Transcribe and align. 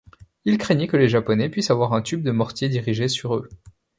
Il 0.45 0.57
craignait 0.57 0.87
que 0.87 0.97
les 0.97 1.07
Japonais 1.07 1.47
puissent 1.47 1.69
avoir 1.69 1.93
un 1.93 2.01
tube 2.01 2.23
de 2.23 2.31
mortier 2.31 2.69
dirigé 2.69 3.07
sur 3.07 3.35
eux. 3.35 3.47